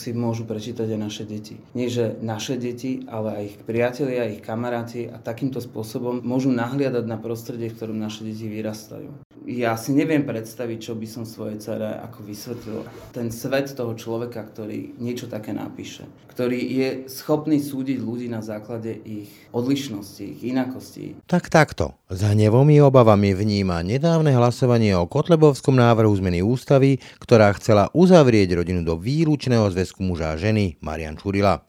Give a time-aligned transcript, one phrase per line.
[0.00, 1.60] Si môžu prečítať aj naše deti.
[1.76, 7.04] Nie, že naše deti, ale aj ich priatelia, ich kamaráti a takýmto spôsobom môžu nahliadať
[7.04, 9.12] na prostredie, v ktorom naše deti vyrastajú.
[9.50, 12.80] Ja si neviem predstaviť, čo by som svojej cere ako vysvetlil.
[13.10, 16.06] Ten svet toho človeka, ktorý niečo také napíše.
[16.30, 21.18] Ktorý je schopný súdiť ľudí na základe ich odlišnosti, ich inakostí.
[21.26, 21.98] Tak takto.
[22.06, 28.54] S hnevom i obavami vníma nedávne hlasovanie o Kotlebovskom návrhu zmeny ústavy, ktorá chcela uzavrieť
[28.54, 31.66] rodinu do výlučného zväzku muža a ženy Marian Čurila.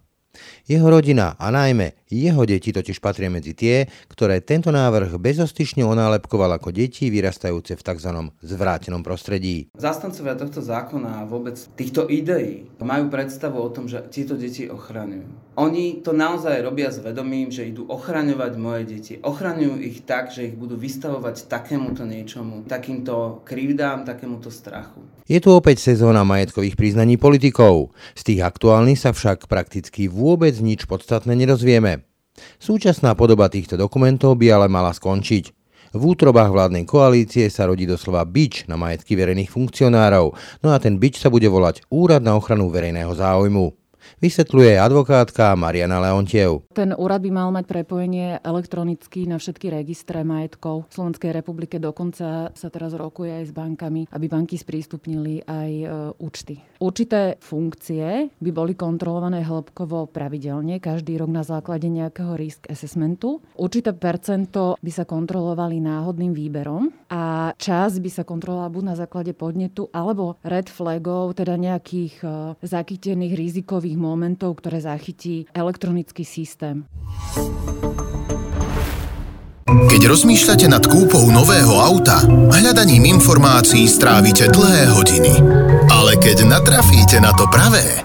[0.72, 6.60] Jeho rodina a najmä jeho deti totiž patria medzi tie, ktoré tento návrh bezostyšne onálepkoval
[6.60, 8.12] ako deti vyrastajúce v tzv.
[8.44, 9.72] zvrátenom prostredí.
[9.76, 15.56] Zastancovia tohto zákona a vôbec týchto ideí majú predstavu o tom, že tieto deti ochraňujú.
[15.60, 19.14] Oni to naozaj robia s vedomím, že idú ochraňovať moje deti.
[19.20, 25.04] Ochraňujú ich tak, že ich budú vystavovať takémuto niečomu, takýmto krivdám, takémuto strachu.
[25.28, 27.91] Je tu opäť sezóna majetkových priznaní politikov.
[28.16, 32.05] Z tých aktuálnych sa však prakticky vôbec nič podstatné nerozvieme.
[32.57, 35.45] Súčasná podoba týchto dokumentov by ale mala skončiť.
[35.91, 40.32] V útrobách vládnej koalície sa rodí doslova bič na majetky verejných funkcionárov,
[40.63, 43.82] no a ten bič sa bude volať Úrad na ochranu verejného záujmu
[44.20, 46.65] vysvetľuje advokátka Mariana Leontiev.
[46.73, 50.89] Ten úrad by mal mať prepojenie elektronicky na všetky registre majetkov.
[50.89, 55.85] V Slovenskej republike dokonca sa teraz rokuje aj s bankami, aby banky sprístupnili aj e,
[56.17, 56.71] účty.
[56.82, 63.38] Určité funkcie by boli kontrolované hĺbkovo pravidelne, každý rok na základe nejakého risk assessmentu.
[63.54, 69.38] Určité percento by sa kontrolovali náhodným výberom a čas by sa kontrolovala buď na základe
[69.38, 72.28] podnetu alebo red flagov, teda nejakých e,
[72.66, 76.90] zachytených rizikových momentov, ktoré zachytí elektronický systém.
[79.72, 85.34] Keď rozmýšľate nad kúpou nového auta, hľadaním informácií strávite dlhé hodiny.
[85.88, 88.03] Ale keď natrafíte na to pravé,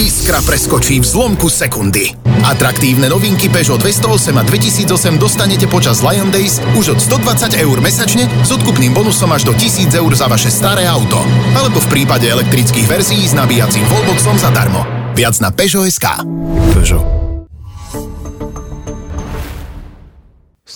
[0.00, 2.16] Iskra preskočí v zlomku sekundy.
[2.42, 8.24] Atraktívne novinky Peugeot 208 a 2008 dostanete počas Lion Days už od 120 eur mesačne
[8.40, 11.20] s odkupným bonusom až do 1000 eur za vaše staré auto.
[11.54, 14.82] Alebo v prípade elektrických verzií s nabíjacím wallboxom zadarmo.
[15.12, 16.24] Viac na Peugeot.sk
[16.72, 17.21] Peugeot.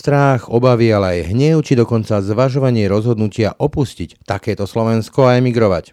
[0.07, 5.91] Strach, obavy, ale aj hnev, či dokonca zvažovanie rozhodnutia opustiť takéto Slovensko a emigrovať.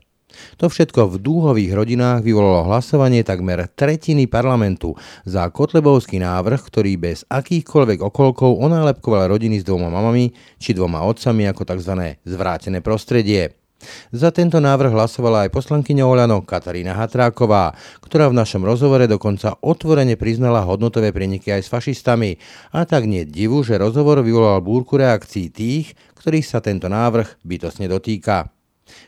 [0.62, 4.94] To všetko v dúhových rodinách vyvolalo hlasovanie takmer tretiny parlamentu
[5.26, 10.30] za Kotlebovský návrh, ktorý bez akýchkoľvek okolkov onálepkoval rodiny s dvoma mamami
[10.62, 12.14] či dvoma otcami ako tzv.
[12.22, 13.63] zvrátené prostredie.
[14.10, 17.74] Za tento návrh hlasovala aj poslankyňa Oľano Katarína Hatráková,
[18.04, 22.36] ktorá v našom rozhovore dokonca otvorene priznala hodnotové prieniky aj s fašistami.
[22.74, 27.84] A tak nie divu, že rozhovor vyvolal búrku reakcií tých, ktorých sa tento návrh bytosne
[27.86, 28.48] dotýka.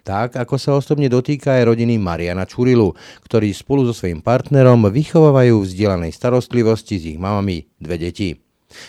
[0.04, 2.96] Tak, ako sa osobne dotýka aj rodiny Mariana Čurilu,
[3.28, 8.40] ktorí spolu so svojím partnerom vychovávajú vzdielanej starostlivosti s ich mamami dve deti.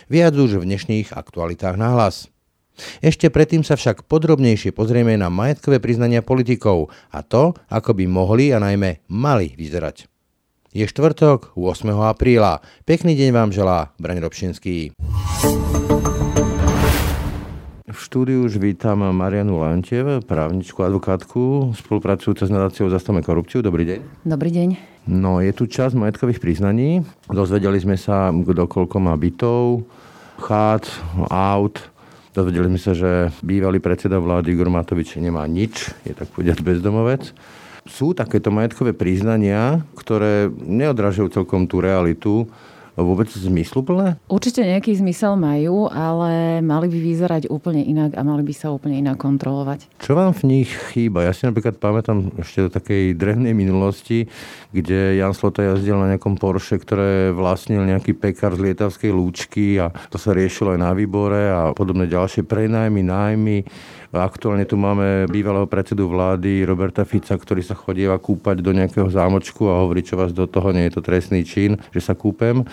[0.08, 2.32] Viac už v dnešných aktualitách na hlas.
[3.02, 8.54] Ešte predtým sa však podrobnejšie pozrieme na majetkové priznania politikov a to, ako by mohli
[8.54, 10.06] a najmä mali vyzerať.
[10.78, 11.90] Je štvrtok, 8.
[12.06, 12.62] apríla.
[12.86, 14.94] Pekný deň vám želá Braň Robšinský.
[17.88, 23.66] V štúdiu už vítam Marianu Lantiev, právničku, advokátku, spolupracujúca s nadáciou Zastavme korupciu.
[23.66, 24.00] Dobrý deň.
[24.22, 24.70] Dobrý deň.
[25.10, 27.02] No, je tu čas majetkových priznaní.
[27.26, 29.88] Dozvedeli sme sa, kto koľko má bytov,
[30.38, 30.86] chát,
[31.32, 31.82] aut,
[32.38, 37.34] Dozvedeli sme sa, že bývalý predseda vlády Igor Matovič nemá nič, je tak povedať bezdomovec.
[37.90, 42.46] Sú takéto majetkové priznania, ktoré neodrážajú celkom tú realitu
[43.02, 44.18] vôbec zmysluplné?
[44.26, 48.98] Určite nejaký zmysel majú, ale mali by vyzerať úplne inak a mali by sa úplne
[48.98, 50.02] inak kontrolovať.
[50.02, 51.26] Čo vám v nich chýba?
[51.26, 54.26] Ja si napríklad pamätám ešte do takej drevnej minulosti,
[54.74, 59.94] kde Jan Slota jazdil na nejakom Porsche, ktoré vlastnil nejaký pekár z lietavskej lúčky a
[60.10, 63.58] to sa riešilo aj na výbore a podobné ďalšie prenajmy, nájmy.
[64.08, 69.68] Aktuálne tu máme bývalého predsedu vlády Roberta Fica, ktorý sa chodieva kúpať do nejakého zámočku
[69.68, 72.64] a hovorí, čo vás do toho, nie je to trestný čin, že sa kúpem.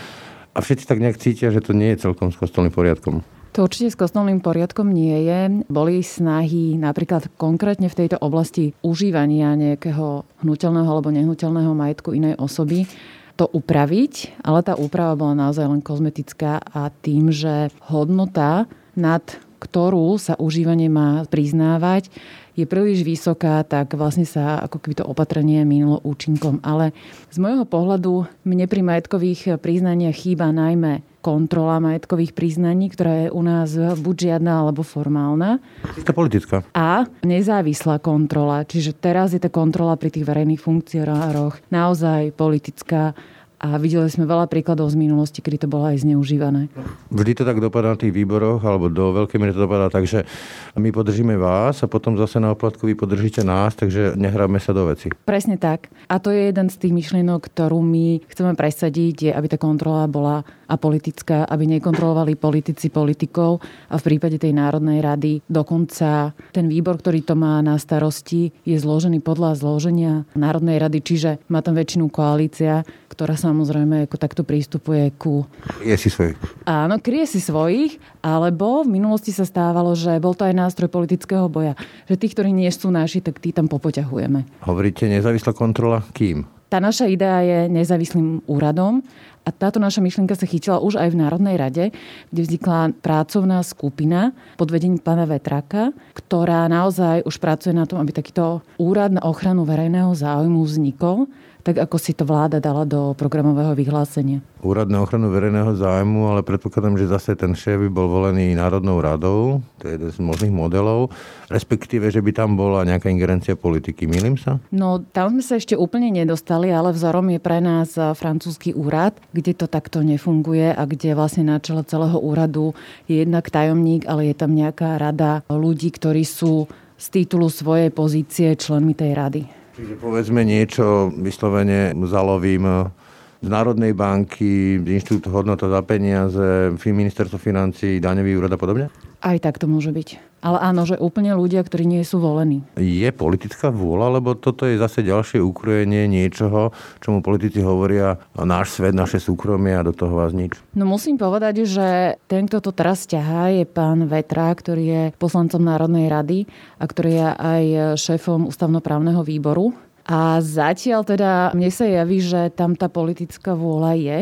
[0.55, 3.27] A všetci tak nejak cítia, že to nie je celkom s kostolným poriadkom.
[3.55, 5.63] To určite s kostolným poriadkom nie je.
[5.67, 12.87] Boli snahy napríklad konkrétne v tejto oblasti užívania nejakého hnutelného alebo nehnuteľného majetku inej osoby
[13.35, 19.23] to upraviť, ale tá úprava bola naozaj len kozmetická a tým, že hodnota nad
[19.65, 22.13] ktorú sa užívanie má priznávať,
[22.55, 26.63] je príliš vysoká, tak vlastne sa ako keby to opatrenie minulo účinkom.
[26.63, 26.95] Ale
[27.35, 33.43] z môjho pohľadu mne pri majetkových priznaniach chýba najmä kontrola majetkových priznaní, ktorá je u
[33.43, 35.59] nás buď žiadna alebo formálna.
[35.97, 36.57] Čistá politická.
[36.77, 38.63] A nezávislá kontrola.
[38.63, 43.17] Čiže teraz je tá kontrola pri tých verejných funkcionároch naozaj politická
[43.65, 46.69] a videli sme veľa príkladov z minulosti, kedy to bolo aj zneužívané.
[47.09, 50.29] Vždy to tak dopadá na tých výboroch, alebo do veľkej miery to dopadá tak, že
[50.77, 54.85] my podržíme vás a potom zase na oplatku vy podržíte nás, takže nehráme sa do
[54.85, 55.09] veci.
[55.25, 55.89] Presne tak.
[56.13, 60.05] A to je jeden z tých myšlienok, ktorú my chceme presadiť, je, aby tá kontrola
[60.05, 66.99] bola apolitická, aby nekontrolovali politici politikov a v prípade tej Národnej rady dokonca ten výbor,
[66.99, 72.09] ktorý to má na starosti, je zložený podľa zloženia Národnej rady, čiže má tam väčšinu
[72.09, 75.47] koalícia, ktorá samozrejme ako takto prístupuje ku...
[75.87, 76.35] Je si svojich.
[76.67, 81.47] Áno, kryje si svojich, alebo v minulosti sa stávalo, že bol to aj nástroj politického
[81.47, 81.79] boja.
[82.11, 84.67] Že tí, ktorí nie sú naši, tak tí tam popoťahujeme.
[84.67, 86.43] Hovoríte nezávislá kontrola kým?
[86.67, 88.99] Tá naša idea je nezávislým úradom
[89.45, 91.85] a táto naša myšlienka sa chytila už aj v Národnej rade,
[92.33, 98.17] kde vznikla pracovná skupina pod vedením pána Vetraka, ktorá naozaj už pracuje na tom, aby
[98.17, 101.29] takýto úrad na ochranu verejného záujmu vznikol
[101.65, 104.45] tak ako si to vláda dala do programového vyhlásenia.
[104.61, 109.01] Úrad na ochranu verejného zájmu, ale predpokladám, že zase ten šéf by bol volený Národnou
[109.01, 111.09] radou, to je jeden z možných modelov,
[111.49, 114.05] respektíve, že by tam bola nejaká ingerencia politiky.
[114.05, 114.61] Milím sa?
[114.69, 119.57] No, tam sme sa ešte úplne nedostali, ale vzorom je pre nás francúzsky úrad, kde
[119.57, 122.77] to takto nefunguje a kde vlastne na čele celého úradu
[123.09, 126.69] je jednak tajomník, ale je tam nejaká rada ľudí, ktorí sú
[127.01, 129.64] z titulu svojej pozície členmi tej rady.
[129.75, 132.95] Čiže povedzme niečo vyslovene zalovím
[133.43, 138.87] z Národnej banky, Inštitút hodnota za peniaze, ministerstvo financí, daňový úrad a podobne?
[139.25, 140.21] Aj tak to môže byť.
[140.45, 142.61] Ale áno, že úplne ľudia, ktorí nie sú volení.
[142.77, 148.93] Je politická vôľa, lebo toto je zase ďalšie ukrojenie niečoho, čomu politici hovoria náš svet,
[148.93, 150.61] naše súkromie a do toho vás nič.
[150.77, 155.65] No musím povedať, že ten, kto to teraz ťahá, je pán Vetra, ktorý je poslancom
[155.65, 156.45] Národnej rady
[156.77, 157.63] a ktorý je aj
[157.97, 159.73] šéfom ústavnoprávneho výboru.
[160.05, 164.19] A zatiaľ teda mne sa javí, že tam tá politická vôľa je.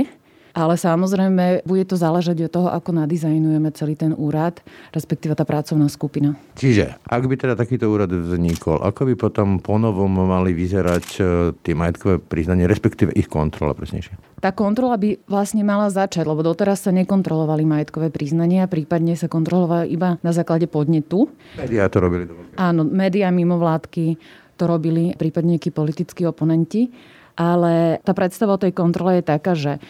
[0.52, 4.60] Ale samozrejme, bude to záležať od toho, ako nadizajnujeme celý ten úrad,
[4.92, 6.36] respektíve tá pracovná skupina.
[6.60, 11.20] Čiže, ak by teda takýto úrad vznikol, ako by potom ponovom mali vyzerať e,
[11.64, 14.44] tie majetkové priznanie, respektíve ich kontrola presnejšie?
[14.44, 19.88] Tá kontrola by vlastne mala začať, lebo doteraz sa nekontrolovali majetkové priznania, prípadne sa kontrolovali
[19.88, 21.32] iba na základe podnetu.
[21.56, 22.28] Média to robili.
[22.60, 24.20] Áno, médiá mimovládky
[24.60, 26.92] to robili, prípadne nejakí politickí oponenti.
[27.32, 29.80] Ale tá predstava o tej kontrole je taká, že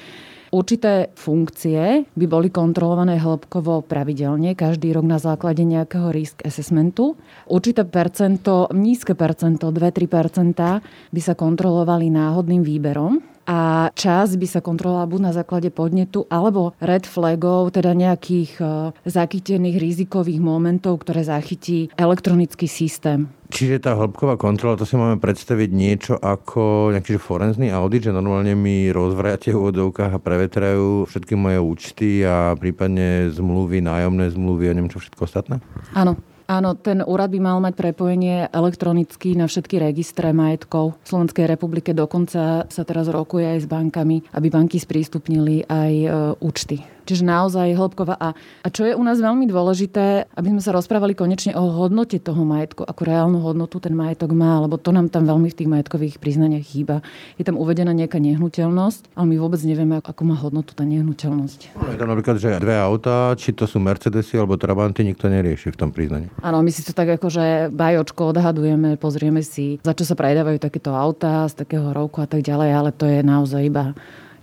[0.53, 7.17] Určité funkcie by boli kontrolované hĺbkovo pravidelne, každý rok na základe nejakého risk assessmentu.
[7.49, 10.61] Určité percento, nízke percento, 2-3%
[11.09, 16.73] by sa kontrolovali náhodným výberom a čas by sa kontrolovala buď na základe podnetu alebo
[16.81, 18.65] red flagov, teda nejakých e,
[19.05, 23.29] zachytených rizikových momentov, ktoré zachytí elektronický systém.
[23.53, 28.57] Čiže tá hĺbková kontrola, to si máme predstaviť niečo ako nejaký forenzný audit, že normálne
[28.57, 34.75] mi rozvratia v úvodovkách a prevetrajú všetky moje účty a prípadne zmluvy, nájomné zmluvy a
[34.81, 35.61] neviem čo všetko ostatné?
[35.93, 36.17] Áno,
[36.53, 41.01] Áno, ten úrad by mal mať prepojenie elektronicky na všetky registre majetkov.
[41.01, 46.09] V Slovenskej republike dokonca sa teraz rokuje aj s bankami, aby banky sprístupnili aj e,
[46.45, 48.15] účty Čiže naozaj hĺbková.
[48.19, 52.19] A, a čo je u nás veľmi dôležité, aby sme sa rozprávali konečne o hodnote
[52.23, 55.71] toho majetku, ako reálnu hodnotu ten majetok má, lebo to nám tam veľmi v tých
[55.71, 57.03] majetkových priznaniach chýba.
[57.37, 61.75] Je tam uvedená nejaká nehnuteľnosť, ale my vôbec nevieme, ako má hodnotu tá nehnuteľnosť.
[61.75, 65.79] Je to napríklad, že dve autá, či to sú Mercedesy alebo Trabanty, nikto nerieši v
[65.79, 66.31] tom priznaní.
[66.41, 70.63] Áno, my si to tak ako, že bajočko odhadujeme, pozrieme si, za čo sa predávajú
[70.63, 73.93] takéto autá z takého roku a tak ďalej, ale to je naozaj iba,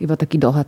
[0.04, 0.68] iba taký dohad.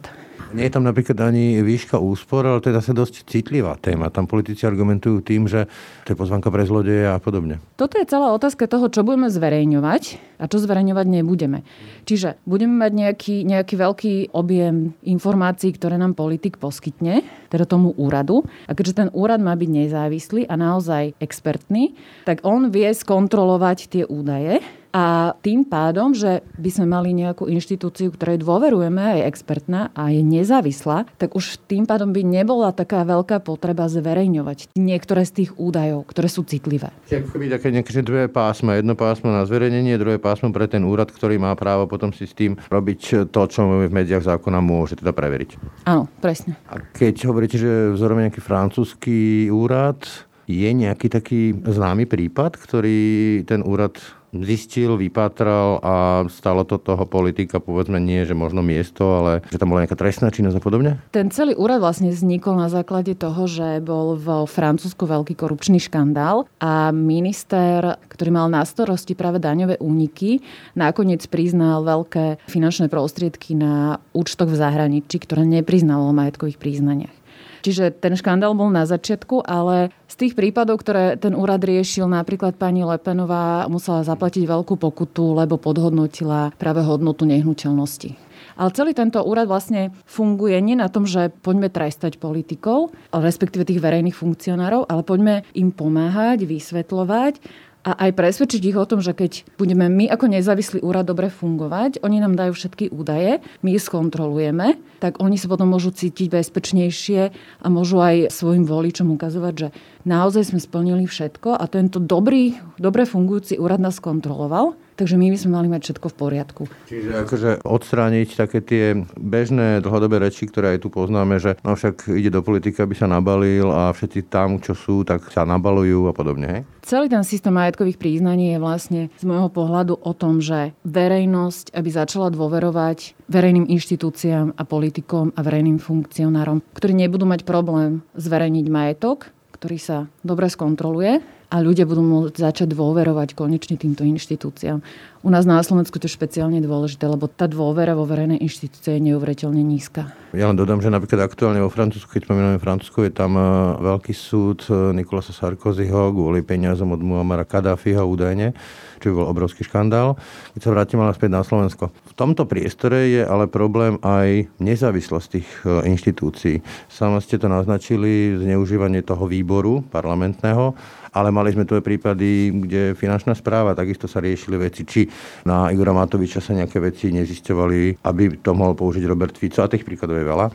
[0.51, 4.11] Nie je tam napríklad ani výška úspor, ale to je zase dosť citlivá téma.
[4.11, 5.71] Tam politici argumentujú tým, že
[6.03, 7.63] to je pozvanka pre zlodeje a podobne.
[7.79, 11.63] Toto je celá otázka toho, čo budeme zverejňovať a čo zverejňovať nebudeme.
[12.03, 18.43] Čiže budeme mať nejaký, nejaký veľký objem informácií, ktoré nám politik poskytne, teda tomu úradu.
[18.67, 21.95] A keďže ten úrad má byť nezávislý a naozaj expertný,
[22.27, 24.59] tak on vie skontrolovať tie údaje
[24.91, 30.19] a tým pádom, že by sme mali nejakú inštitúciu, ktorej dôverujeme, aj expertná a je
[30.19, 36.07] nezávislá, tak už tým pádom by nebola taká veľká potreba zverejňovať niektoré z tých údajov,
[36.11, 36.91] ktoré sú citlivé.
[37.07, 38.79] Ako keby také nejaké dve pásma.
[38.79, 42.35] Jedno pásmo na zverejnenie, druhé pásmo pre ten úrad, ktorý má právo potom si s
[42.35, 45.59] tým robiť to, čo v médiách zákona môže teda preveriť.
[45.87, 46.55] Áno, presne.
[46.71, 50.03] A keď hovoríte, že vzorom nejaký francúzsky úrad,
[50.49, 53.97] Je nejaký taký známy prípad, ktorý ten úrad
[54.31, 55.95] zistil, vypátral a
[56.31, 60.31] stalo to toho politika, povedzme nie, že možno miesto, ale že tam bola nejaká trestná
[60.31, 60.91] činnosť a podobne?
[61.11, 66.47] Ten celý úrad vlastne vznikol na základe toho, že bol vo Francúzsku veľký korupčný škandál
[66.63, 70.39] a minister, ktorý mal na starosti práve daňové úniky,
[70.79, 77.20] nakoniec priznal veľké finančné prostriedky na účtoch v zahraničí, ktoré nepriznalo majetkových príznaniach.
[77.61, 82.57] Čiže ten škandál bol na začiatku, ale z tých prípadov, ktoré ten úrad riešil, napríklad
[82.57, 88.31] pani Lepenová musela zaplatiť veľkú pokutu, lebo podhodnotila práve hodnotu nehnuteľnosti.
[88.59, 93.81] Ale celý tento úrad vlastne funguje nie na tom, že poďme trestať politikov, respektíve tých
[93.81, 97.39] verejných funkcionárov, ale poďme im pomáhať, vysvetľovať
[97.81, 102.05] a aj presvedčiť ich o tom, že keď budeme my ako nezávislý úrad dobre fungovať,
[102.05, 107.21] oni nám dajú všetky údaje, my ich skontrolujeme, tak oni sa potom môžu cítiť bezpečnejšie
[107.61, 109.67] a môžu aj svojim voličom ukazovať, že
[110.05, 115.37] naozaj sme splnili všetko a tento dobrý, dobre fungujúci úrad nás kontroloval Takže my by
[115.41, 116.63] sme mali mať všetko v poriadku.
[116.85, 122.13] Čiže akože odstrániť také tie bežné dlhodobé reči, ktoré aj tu poznáme, že no však
[122.13, 126.13] ide do politiky, aby sa nabalil a všetci tam, čo sú, tak sa nabalujú a
[126.13, 126.45] podobne.
[126.45, 126.61] Hej?
[126.85, 131.89] Celý ten systém majetkových príznaní je vlastne z môjho pohľadu o tom, že verejnosť, aby
[131.89, 139.33] začala dôverovať verejným inštitúciám a politikom a verejným funkcionárom, ktorí nebudú mať problém zverejniť majetok,
[139.57, 144.79] ktorý sa dobre skontroluje a ľudia budú môcť začať dôverovať konečne týmto inštitúciám.
[145.21, 149.05] U nás na Slovensku to je špeciálne dôležité, lebo tá dôvera vo verejné inštitúcie je
[149.11, 150.09] neuveriteľne nízka.
[150.33, 153.43] Ja len dodám, že napríklad aktuálne vo Francúzsku, keď spomíname Francúzsku, je tam e,
[153.83, 158.55] veľký súd e, Nikolasa Sarkozyho kvôli peniazom od Muamara Kadáfiho údajne,
[158.97, 160.17] čo by bol obrovský škandál.
[160.57, 161.93] Keď sa vrátim ale späť na Slovensko.
[161.93, 166.65] V tomto priestore je ale problém aj nezávislosť tých e, inštitúcií.
[166.89, 170.73] Sama ste to naznačili, zneužívanie toho výboru parlamentného
[171.11, 175.01] ale mali sme tu aj prípady, kde finančná správa takisto sa riešili veci, či
[175.43, 179.83] na Igora Matoviča sa nejaké veci nezisťovali, aby to mohol použiť Robert Fico a tých
[179.83, 180.47] príkladov je veľa.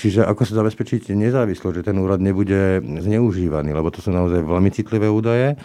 [0.00, 4.70] Čiže ako sa zabezpečiť nezávislosť, že ten úrad nebude zneužívaný, lebo to sú naozaj veľmi
[4.72, 5.60] citlivé údaje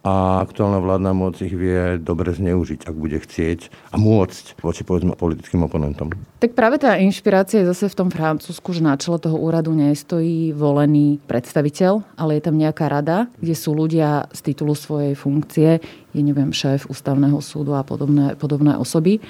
[0.00, 5.12] a aktuálna vládna moc ich vie dobre zneužiť, ak bude chcieť a môcť voči povedzme
[5.12, 6.16] politickým oponentom.
[6.40, 10.56] Tak práve tá inšpirácia je zase v tom Francúzsku, že na čele toho úradu nestojí
[10.56, 16.22] volený predstaviteľ, ale je tam nejaká rada, kde sú ľudia z titulu svojej funkcie, je
[16.22, 19.22] neviem, šéf ústavného súdu a podobné, podobné osoby.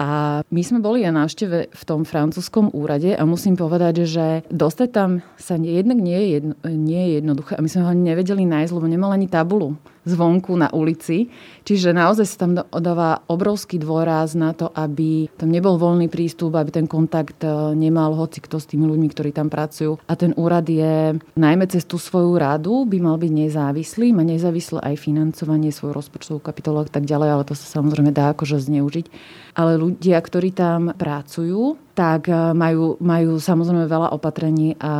[0.00, 4.88] A my sme boli aj návšteve v tom francúzskom úrade a musím povedať, že dostať
[4.88, 8.72] tam sa jednak nie je, jedno, nie je jednoduché a my sme ho nevedeli nájsť,
[8.72, 11.28] lebo nemal ani tabulu zvonku na ulici.
[11.64, 16.72] Čiže naozaj sa tam dáva obrovský dôraz na to, aby tam nebol voľný prístup, aby
[16.72, 20.00] ten kontakt e, nemal hoci kto s tými ľuďmi, ktorí tam pracujú.
[20.08, 24.80] A ten úrad je najmä cez tú svoju radu by mal byť nezávislý, má nezávislé
[24.80, 26.09] aj financovanie svoju rozpočtovú
[26.42, 29.06] kapitolu a tak ďalej, ale to sa samozrejme dá akože zneužiť
[29.54, 34.92] ale ľudia, ktorí tam pracujú, tak e, majú, majú samozrejme veľa opatrení a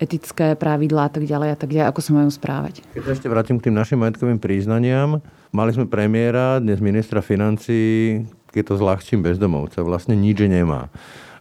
[0.00, 2.74] etické pravidlá a tak ďalej a tak ďalej, ako sa majú správať.
[2.96, 5.20] Keď ešte vrátim k tým našim majetkovým príznaniam,
[5.52, 10.88] mali sme premiéra, dnes ministra financí, keď to zľahčím bezdomovca, vlastne nič nemá.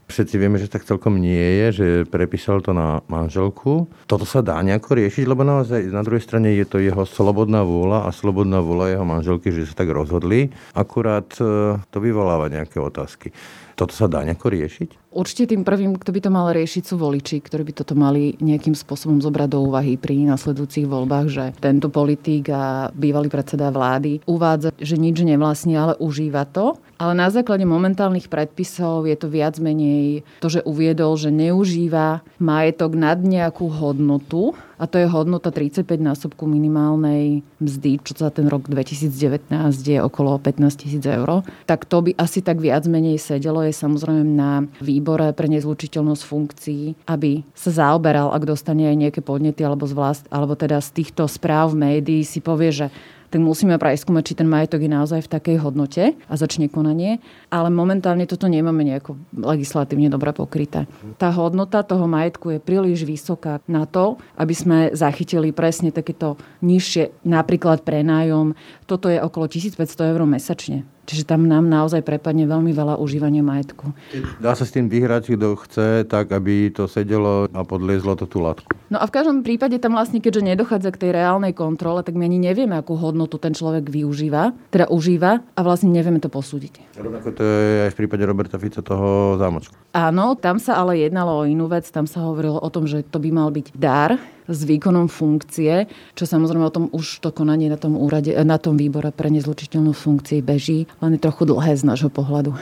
[0.09, 3.85] Všetci vieme, že tak celkom nie je, že prepísal to na manželku.
[4.09, 8.09] Toto sa dá nejako riešiť, lebo naozaj na druhej strane je to jeho slobodná vôľa
[8.09, 10.49] a slobodná vôľa jeho manželky, že sa tak rozhodli.
[10.73, 13.29] Akurát e, to vyvoláva nejaké otázky.
[13.77, 15.08] Toto sa dá nejako riešiť?
[15.09, 18.77] Určite tým prvým, kto by to mal riešiť, sú voliči, ktorí by toto mali nejakým
[18.77, 24.69] spôsobom zobrať do úvahy pri nasledujúcich voľbách, že tento politik a bývalý predseda vlády uvádza,
[24.77, 26.77] že nič nevlastní, ale užíva to.
[27.01, 32.93] Ale na základe momentálnych predpisov je to viac menej to, že uviedol, že neužíva majetok
[32.93, 38.71] nad nejakú hodnotu, a to je hodnota 35 násobku minimálnej mzdy, čo za ten rok
[38.71, 43.59] 2019 je okolo 15 tisíc eur, tak to by asi tak viac menej sedelo.
[43.59, 44.63] Je samozrejme na
[44.99, 50.27] výbore pre nezlučiteľnosť funkcií, aby sa zaoberal, ak dostane aj nejaké podnety alebo z vlast,
[50.27, 52.87] alebo teda z týchto správ médií si povie, že
[53.29, 57.21] tak musíme preskúmať, či ten majetok je naozaj v takej hodnote a začne konanie.
[57.53, 60.89] Ale momentálne toto nemáme nejako legislatívne dobre pokryté.
[61.21, 67.21] Tá hodnota toho majetku je príliš vysoká na to, aby sme zachytili presne takéto nižšie,
[67.21, 68.57] napríklad prenájom.
[68.89, 69.77] Toto je okolo 1500
[70.09, 70.89] eur mesačne.
[71.09, 73.89] Čiže tam nám naozaj prepadne veľmi veľa užívania majetku.
[74.37, 78.37] Dá sa s tým vyhrať, kto chce, tak aby to sedelo a podliezlo to tú
[78.37, 78.69] latku.
[78.93, 82.29] No a v každom prípade tam vlastne, keďže nedochádza k tej reálnej kontrole, tak my
[82.29, 87.01] ani nevieme, akú hodnotu ten človek využíva, teda užíva a vlastne nevieme to posúdiť.
[87.01, 89.73] Rovnako to je aj v prípade Roberta Fica toho zámočku.
[89.97, 93.17] Áno, tam sa ale jednalo o inú vec, tam sa hovorilo o tom, že to
[93.17, 95.85] by mal byť dar s výkonom funkcie,
[96.17, 99.99] čo samozrejme o tom už to konanie na tom, úrade, na tom výbore pre nezlučiteľnosť
[100.01, 102.57] funkcie beží, len je trochu dlhé z nášho pohľadu.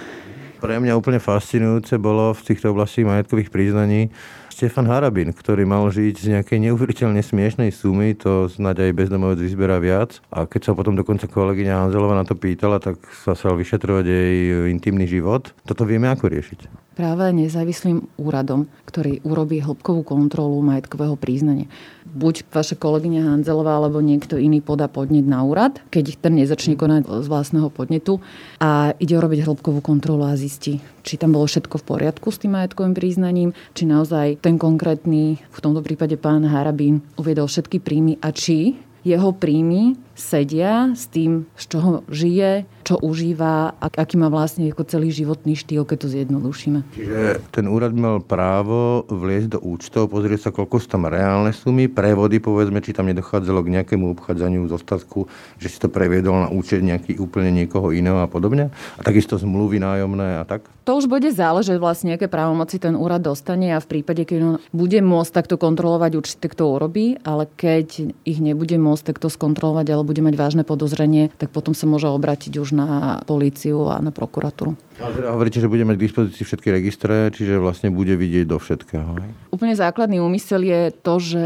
[0.58, 4.10] Pre mňa úplne fascinujúce bolo v týchto oblasti majetkových priznaní
[4.50, 9.78] Štefan Harabin, ktorý mal žiť z nejakej neuveriteľne smiešnej sumy, to snáď aj bezdomovec vyzberá
[9.78, 10.18] viac.
[10.34, 14.34] A keď sa potom dokonca kolegyňa Hanzelová na to pýtala, tak sa sal vyšetrovať jej
[14.74, 15.54] intimný život.
[15.62, 21.70] Toto vieme ako riešiť práve nezávislým úradom, ktorý urobí hĺbkovú kontrolu majetkového príznania.
[22.10, 27.06] Buď vaša kolegyňa Hanzelová alebo niekto iný podá podnet na úrad, keď ten nezačne konať
[27.22, 28.18] z vlastného podnetu
[28.58, 32.58] a ide urobiť hĺbkovú kontrolu a zistí, či tam bolo všetko v poriadku s tým
[32.58, 38.34] majetkovým príznaním, či naozaj ten konkrétny, v tomto prípade pán Harabín, uviedol všetky príjmy a
[38.34, 44.68] či jeho príjmy sedia s tým, z čoho žije, čo užíva a aký má vlastne
[44.68, 46.80] ako celý životný štýl, keď to zjednodušíme.
[46.98, 51.88] Čiže ten úrad mal právo vliesť do účtov, pozrieť sa, koľko sú tam reálne sumy,
[51.88, 56.50] prevody, povedzme, či tam nedochádzalo k nejakému obchádzaniu z ostatku, že si to previedol na
[56.52, 58.74] účet nejaký úplne niekoho iného a podobne.
[58.98, 60.77] A takisto zmluvy nájomné a tak?
[60.88, 64.56] To už bude záležať vlastne, aké právomoci ten úrad dostane a v prípade, keď on
[64.72, 70.16] bude môcť takto kontrolovať, určite to urobí, ale keď ich nebude môcť takto skontrolovať alebo
[70.16, 74.80] bude mať vážne podozrenie, tak potom sa môže obrátiť už na políciu a na prokuratúru.
[75.04, 78.56] A teda hovoríte, že bude mať k dispozícii všetky registre, čiže vlastne bude vidieť do
[78.56, 79.12] všetkého.
[79.20, 79.30] Hej?
[79.52, 81.46] Úplne základný úmysel je to, že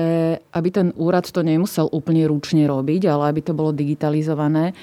[0.54, 4.78] aby ten úrad to nemusel úplne ručne robiť, ale aby to bolo digitalizované.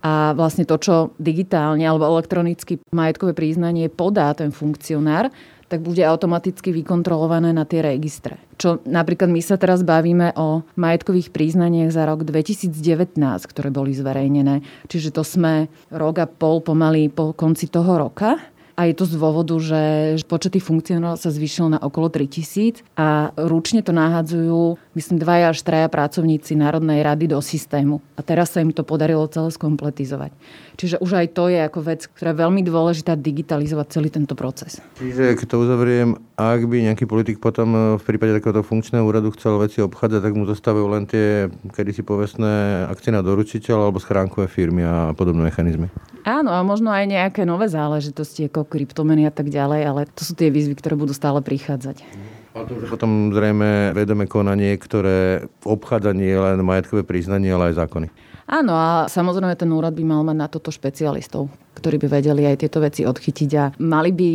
[0.00, 5.28] A vlastne to, čo digitálne alebo elektronicky majetkové príznanie podá ten funkcionár,
[5.70, 8.42] tak bude automaticky vykontrolované na tie registre.
[8.58, 14.66] Čo napríklad my sa teraz bavíme o majetkových príznaniach za rok 2019, ktoré boli zverejnené.
[14.90, 18.34] Čiže to sme rok a pol pomaly po konci toho roka.
[18.80, 23.28] A je to z dôvodu, že počet tých funkcionárov sa zvýšil na okolo 3000 a
[23.36, 28.00] ručne to nahádzajú, myslím, dvaja až traja pracovníci Národnej rady do systému.
[28.16, 30.32] A teraz sa im to podarilo celé skompletizovať.
[30.80, 34.80] Čiže už aj to je ako vec, ktorá je veľmi dôležitá digitalizovať celý tento proces.
[34.96, 39.28] Čiže keď to uzavriem, ak by nejaký politik potom e, v prípade takéhoto funkčného úradu
[39.36, 44.48] chcel veci obchádzať, tak mu zostávajú len tie kedysi povestné akcie na doručiteľ alebo schránkové
[44.48, 45.92] firmy a podobné mechanizmy.
[46.24, 50.38] Áno, a možno aj nejaké nové záležitosti ako kryptomeny a tak ďalej, ale to sú
[50.38, 52.06] tie výzvy, ktoré budú stále prichádzať.
[52.54, 58.06] A to potom zrejme vedome konanie, ktoré obchádza nie len majetkové priznanie, ale aj zákony.
[58.50, 62.66] Áno, a samozrejme ten úrad by mal mať na toto špecialistov, ktorí by vedeli aj
[62.66, 64.30] tieto veci odchytiť a mali by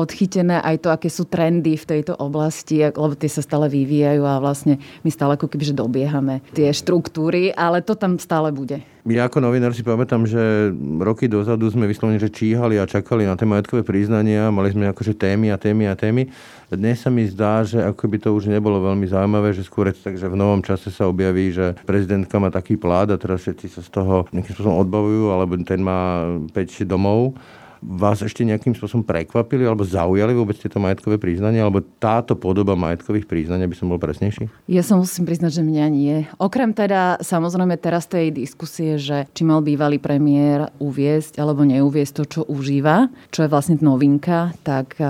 [0.00, 4.40] odchytené aj to, aké sú trendy v tejto oblasti, lebo tie sa stále vyvíjajú a
[4.40, 8.80] vlastne my stále ako keby, že dobiehame tie štruktúry, ale to tam stále bude.
[9.08, 13.32] Ja ako novinár si pamätám, že roky dozadu sme vyslovene, že číhali a čakali na
[13.32, 16.28] tie majetkové priznania, mali sme akože témy a témy a témy.
[16.68, 20.28] Dnes sa mi zdá, že ako by to už nebolo veľmi zaujímavé, že skôr takže
[20.28, 23.90] v novom čase sa objaví, že prezidentka má taký plát a teraz všetci sa z
[23.90, 27.34] toho nejakým spôsobom odbavujú, alebo ten má 5 domov
[27.80, 33.24] vás ešte nejakým spôsobom prekvapili alebo zaujali vôbec tieto majetkové priznania, alebo táto podoba majetkových
[33.24, 34.52] priznania by som bol presnejší?
[34.68, 36.28] Ja sa musím priznať, že mňa nie.
[36.36, 42.24] Okrem teda samozrejme teraz tej diskusie, že či mal bývalý premiér uviesť alebo neuviesť to,
[42.28, 45.00] čo užíva, čo je vlastne novinka, tak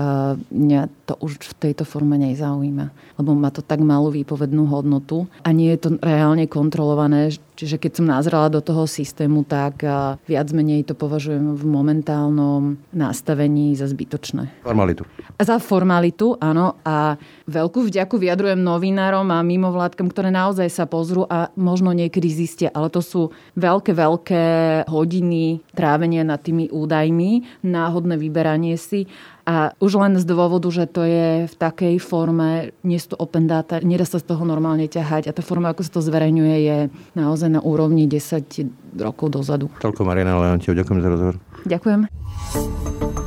[0.47, 3.19] mňa to už v tejto forme nezaujíma.
[3.19, 7.91] Lebo má to tak malú výpovednú hodnotu a nie je to reálne kontrolované, Čiže keď
[7.93, 9.85] som nazrala do toho systému, tak
[10.25, 14.65] viac menej to považujem v momentálnom nastavení za zbytočné.
[14.65, 15.05] Formalitu.
[15.37, 16.81] Za formalitu, áno.
[16.81, 17.13] A
[17.51, 22.87] veľkú vďaku vyjadrujem novinárom a mimovládkam, ktoré naozaj sa pozrú a možno niekedy zistia, ale
[22.87, 24.43] to sú veľké, veľké
[24.87, 29.11] hodiny trávenia nad tými údajmi, náhodné vyberanie si
[29.45, 33.49] a už len z dôvodu, že to je v takej forme, nie sú to open
[33.49, 36.77] data, nedá sa z toho normálne ťahať a tá forma, ako sa to zverejňuje, je
[37.17, 39.67] naozaj na úrovni 10 rokov dozadu.
[39.81, 41.35] Toľko Mariana Leontiev, ďakujem za rozhovor.
[41.65, 43.20] Ďakujem.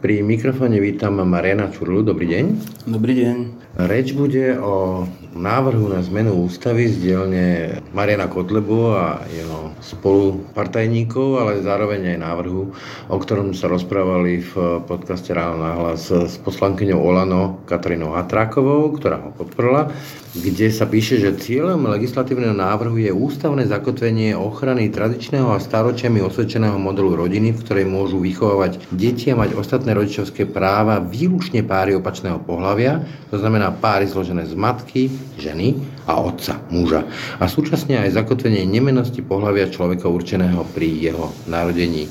[0.00, 2.00] Pri mikrofóne vítam Mariana Čurlu.
[2.00, 2.44] Dobrý deň.
[2.88, 3.36] Dobrý deň.
[3.78, 7.46] Reč bude o návrhu na zmenu ústavy z dielne
[7.94, 12.74] Mariana Kotlebu a jeho spolupartajníkov, ale zároveň aj návrhu,
[13.06, 19.22] o ktorom sa rozprávali v podcaste Ráno na hlas s poslankyňou Olano Katarínou Hatrákovou, ktorá
[19.22, 19.94] ho podporila
[20.30, 26.78] kde sa píše, že cieľom legislatívneho návrhu je ústavné zakotvenie ochrany tradičného a staročiami osvedčeného
[26.78, 32.38] modelu rodiny, v ktorej môžu vychovávať deti a mať ostatné rodičovské práva výlučne páry opačného
[32.46, 33.02] pohľavia,
[33.34, 35.76] to znamená páry zložené z matky, ženy
[36.08, 37.04] a otca, muža.
[37.36, 42.08] A súčasne aj zakotvenie nemenosti pohľavia človeka určeného pri jeho narodení.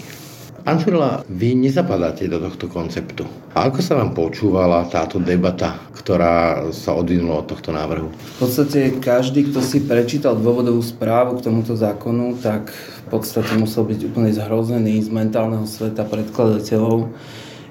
[0.70, 3.26] Šurla, vy nezapadáte do tohto konceptu.
[3.58, 8.14] A ako sa vám počúvala táto debata, ktorá sa odvinula od tohto návrhu?
[8.14, 13.90] V podstate každý, kto si prečítal dôvodovú správu k tomuto zákonu, tak v podstate musel
[13.90, 17.10] byť úplne zhrozený z mentálneho sveta predkladateľov,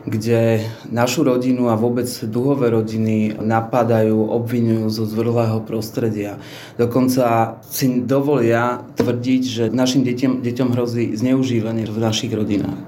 [0.09, 6.41] kde našu rodinu a vôbec duhové rodiny napadajú, obvinujú zo zvrhlého prostredia.
[6.81, 12.81] Dokonca si dovolia tvrdiť, že našim deťom, deťom hrozí zneužívanie v našich rodinách.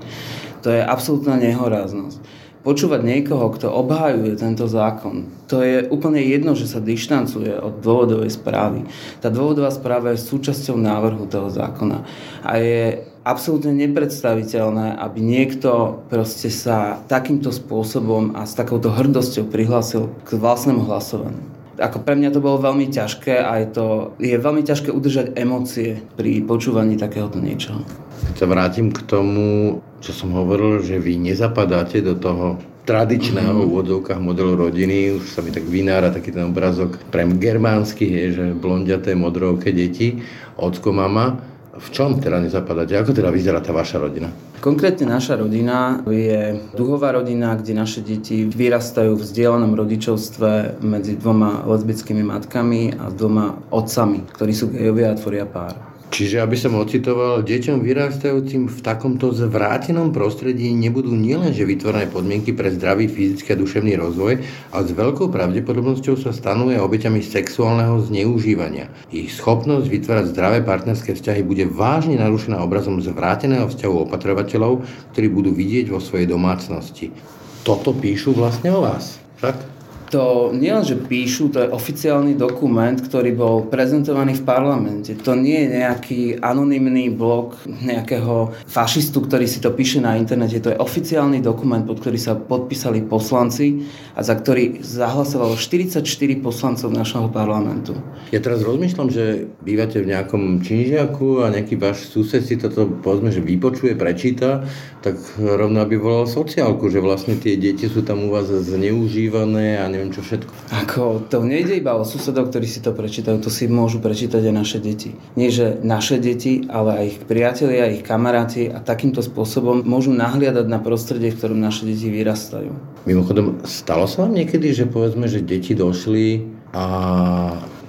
[0.65, 6.69] To je absolútna nehoráznosť počúvať niekoho, kto obhajuje tento zákon, to je úplne jedno, že
[6.69, 8.85] sa dištancuje od dôvodovej správy.
[9.25, 12.05] Tá dôvodová správa je súčasťou návrhu toho zákona
[12.45, 20.11] a je absolútne nepredstaviteľné, aby niekto proste sa takýmto spôsobom a s takouto hrdosťou prihlásil
[20.27, 21.47] k vlastnému hlasovaniu.
[21.81, 23.87] Ako pre mňa to bolo veľmi ťažké a je, to,
[24.21, 27.87] je veľmi ťažké udržať emócie pri počúvaní takéhoto niečoho.
[28.35, 33.71] Keď sa vrátim k tomu, čo som hovoril, že vy nezapadáte do toho tradičného mm-hmm.
[33.71, 38.45] úvodzovkách modelu rodiny, už sa mi tak vynára taký ten obrazok prem germánsky, je, že
[38.53, 40.21] blondiaté modrovké deti,
[40.61, 41.41] ocko mama
[41.81, 42.93] v čom teda nezapadáte?
[43.01, 44.29] Ako teda vyzerá tá vaša rodina?
[44.61, 51.65] Konkrétne naša rodina je duhová rodina, kde naše deti vyrastajú v vzdielanom rodičovstve medzi dvoma
[51.65, 55.90] lesbickými matkami a dvoma otcami, ktorí sú gejovia a tvoria pár.
[56.11, 62.75] Čiže aby som ocitoval, deťom vyrastajúcim v takomto zvrátenom prostredí nebudú nielenže vytvorené podmienky pre
[62.75, 64.43] zdravý fyzický a duševný rozvoj,
[64.75, 68.91] ale s veľkou pravdepodobnosťou sa stanú aj obeťami sexuálneho zneužívania.
[69.15, 74.83] Ich schopnosť vytvárať zdravé partnerské vzťahy bude vážne narušená obrazom zvráteného vzťahu opatrovateľov,
[75.15, 77.15] ktorí budú vidieť vo svojej domácnosti.
[77.63, 79.23] Toto píšu vlastne o vás.
[79.39, 79.80] Však?
[80.11, 85.15] To nielenže píšu, to je oficiálny dokument, ktorý bol prezentovaný v parlamente.
[85.23, 90.59] To nie je nejaký anonymný blog nejakého fašistu, ktorý si to píše na internete.
[90.59, 93.87] To je oficiálny dokument, pod ktorý sa podpísali poslanci
[94.19, 96.03] a za ktorý zahlasovalo 44
[96.43, 97.95] poslancov našeho parlamentu.
[98.35, 103.31] Ja teraz rozmýšľam, že bývate v nejakom činžiaku a nejaký váš sused si toto povedzme,
[103.31, 104.67] že vypočuje, prečíta,
[105.07, 109.89] tak rovno aby volal sociálku, že vlastne tie deti sú tam u vás zneužívané a
[109.89, 110.73] neviem čo všetko.
[110.73, 114.55] Ako, to nejde iba o susedov, ktorí si to prečítajú, to si môžu prečítať aj
[114.57, 115.13] naše deti.
[115.37, 120.65] Nie, že naše deti, ale aj ich priatelia, ich kamaráti a takýmto spôsobom môžu nahliadať
[120.65, 122.73] na prostredie, v ktorom naše deti vyrastajú.
[123.05, 126.87] Mimochodom, stalo sa vám niekedy, že povedzme, že deti došli a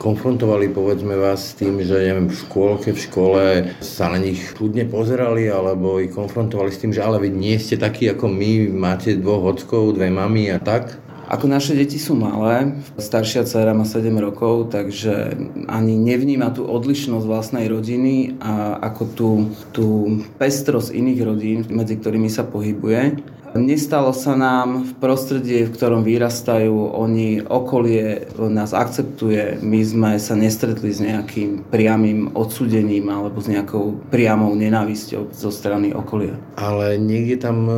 [0.02, 3.43] konfrontovali povedzme vás s tým, že neviem, v škôlke, v škole
[3.86, 7.78] sa na nich kľudne pozerali alebo ich konfrontovali s tým, že ale vy nie ste
[7.78, 10.97] takí ako my, máte dvoch ockov, dve mamy a tak?
[11.32, 15.32] Ako naše deti sú malé, staršia dcera má 7 rokov, takže
[15.72, 19.30] ani nevníma tú odlišnosť vlastnej rodiny a ako tú,
[19.72, 19.88] tú
[20.36, 23.24] pestrosť iných rodín, medzi ktorými sa pohybuje.
[23.52, 30.40] Nestalo sa nám v prostredí, v ktorom vyrastajú, oni, okolie nás akceptuje, my sme sa
[30.40, 36.40] nestretli s nejakým priamým odsudením alebo s nejakou priamou nenávisťou zo strany okolia.
[36.56, 37.76] Ale niekde tam e,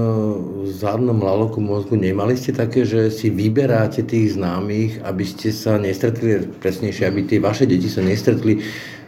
[0.62, 5.82] v zadnom laloku mozgu nemali ste také, že si vyberáte tých známych, aby ste sa
[5.82, 8.62] nestretli, presnejšie, aby tie vaše deti sa nestretli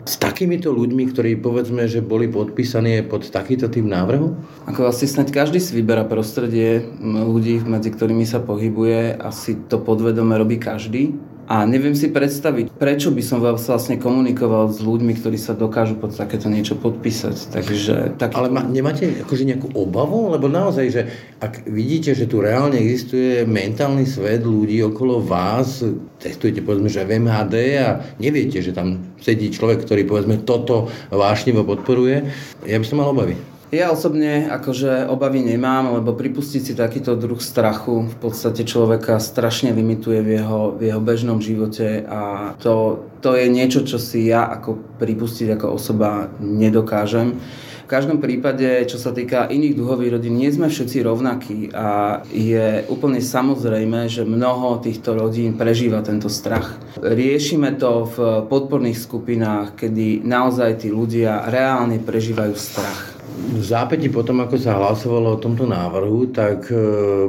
[0.06, 4.38] s takýmito ľuďmi, ktorí povedzme, že boli podpísaní pod takýto tým návrhu?
[4.70, 10.38] Ako asi snáď každý si vyberá prostredie ľudí, medzi ktorými sa pohybuje, asi to podvedome
[10.38, 11.18] robí každý.
[11.46, 16.18] A neviem si predstaviť, prečo by som vlastne komunikoval s ľuďmi, ktorí sa dokážu pod
[16.18, 17.54] takéto niečo podpísať.
[17.54, 18.34] Takže, taký...
[18.34, 20.34] Ale ma, nemáte akože nejakú obavu?
[20.34, 21.02] Lebo naozaj, že
[21.38, 25.86] ak vidíte, že tu reálne existuje mentálny svet ľudí okolo vás,
[26.18, 31.62] testujete povedzme, že v MHD a neviete, že tam sedí človek, ktorý povedzme toto vášnivo
[31.62, 32.26] podporuje,
[32.66, 33.55] ja by som mal obavy.
[33.76, 39.76] Ja osobne akože obavy nemám, lebo pripustiť si takýto druh strachu v podstate človeka strašne
[39.76, 44.48] limituje v jeho, v jeho bežnom živote a to, to je niečo, čo si ja
[44.48, 47.36] ako pripustiť ako osoba nedokážem.
[47.84, 52.88] V každom prípade, čo sa týka iných duhových rodín, nie sme všetci rovnakí a je
[52.88, 56.80] úplne samozrejme, že mnoho týchto rodín prežíva tento strach.
[56.96, 63.15] Riešime to v podporných skupinách, kedy naozaj tí ľudia reálne prežívajú strach
[63.62, 66.76] zápäti potom, ako sa hlasovalo o tomto návrhu, tak e,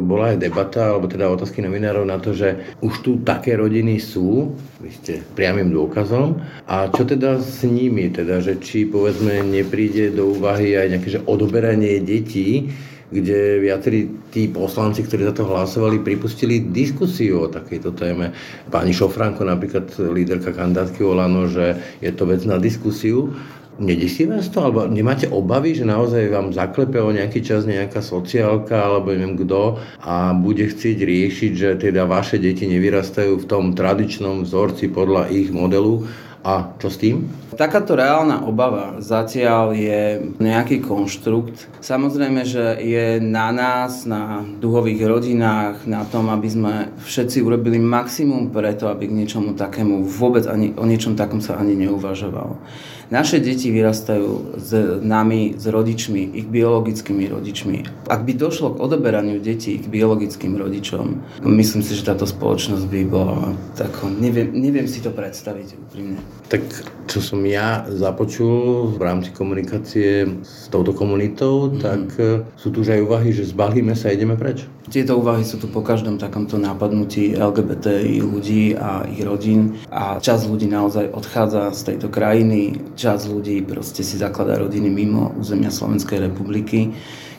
[0.01, 4.55] bola aj debata, alebo teda otázky novinárov na to, že už tu také rodiny sú,
[4.81, 10.33] vy ste priamým dôkazom, a čo teda s nimi, teda, že či povedzme nepríde do
[10.33, 12.71] úvahy aj nejaké že odoberanie detí,
[13.07, 18.35] kde viacerí tí poslanci, ktorí za to hlasovali, pripustili diskusiu o takejto téme.
[18.67, 23.31] Pani Šofranko, napríklad líderka kandidátky Olano, že je to vec na diskusiu
[23.77, 24.65] Nedesí vás to?
[24.65, 29.77] Alebo nemáte obavy, že naozaj vám zaklepe o nejaký čas nejaká sociálka alebo neviem kto
[30.01, 35.53] a bude chcieť riešiť, že teda vaše deti nevyrastajú v tom tradičnom vzorci podľa ich
[35.53, 36.09] modelu
[36.47, 37.27] a čo s tým?
[37.59, 41.67] Takáto reálna obava zatiaľ je nejaký konštrukt.
[41.83, 48.55] Samozrejme, že je na nás, na duhových rodinách, na tom, aby sme všetci urobili maximum
[48.55, 52.63] preto, aby k niečomu takému vôbec ani, o niečom takom sa ani neuvažovalo.
[53.07, 57.77] Naše deti vyrastajú s nami, s rodičmi, ich biologickými rodičmi.
[58.11, 63.01] Ak by došlo k odoberaniu detí k biologickým rodičom, myslím si, že táto spoločnosť by
[63.07, 66.19] bola tako, neviem, neviem si to predstaviť úprimne.
[66.47, 66.63] Tak
[67.07, 71.83] čo som ja započul v rámci komunikácie s touto komunitou, mm-hmm.
[71.83, 74.67] tak e, sú tu už aj úvahy, že zbalíme sa a ideme preč.
[74.87, 80.47] Tieto úvahy sú tu po každom takomto nápadnutí LGBTI ľudí a ich rodín a čas
[80.47, 86.31] ľudí naozaj odchádza z tejto krajiny, čas ľudí proste si zakladá rodiny mimo územia Slovenskej
[86.31, 86.95] republiky